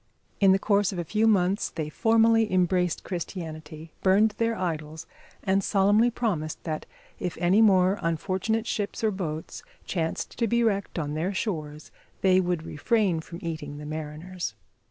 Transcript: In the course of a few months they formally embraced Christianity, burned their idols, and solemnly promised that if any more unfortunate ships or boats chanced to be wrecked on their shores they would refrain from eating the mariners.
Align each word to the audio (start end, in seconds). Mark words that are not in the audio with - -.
In 0.39 0.51
the 0.51 0.57
course 0.57 0.91
of 0.91 0.97
a 0.97 1.03
few 1.03 1.27
months 1.27 1.69
they 1.69 1.87
formally 1.87 2.51
embraced 2.51 3.03
Christianity, 3.03 3.91
burned 4.01 4.31
their 4.39 4.57
idols, 4.57 5.05
and 5.43 5.63
solemnly 5.63 6.09
promised 6.09 6.63
that 6.63 6.87
if 7.19 7.37
any 7.37 7.61
more 7.61 7.99
unfortunate 8.01 8.65
ships 8.65 9.03
or 9.03 9.11
boats 9.11 9.61
chanced 9.85 10.39
to 10.39 10.47
be 10.47 10.63
wrecked 10.63 10.97
on 10.97 11.13
their 11.13 11.35
shores 11.35 11.91
they 12.21 12.39
would 12.39 12.63
refrain 12.65 13.19
from 13.19 13.37
eating 13.43 13.77
the 13.77 13.85
mariners. 13.85 14.55